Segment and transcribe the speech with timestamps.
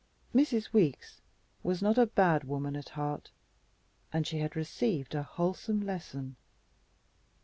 [0.33, 0.73] Mrs.
[0.73, 1.21] Weeks
[1.61, 3.29] was not a bad woman at heart,
[4.11, 6.37] and she had received a wholesome lesson.